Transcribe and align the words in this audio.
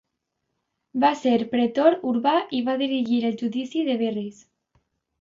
El 0.97 1.03
va 1.03 1.11
ser 1.19 1.33
pretor 1.51 1.99
urbà 2.13 2.33
i 2.61 2.65
va 2.71 2.77
dirigir 2.83 3.23
el 3.33 3.39
judici 3.45 3.89
de 3.93 4.03
Verres. 4.05 4.45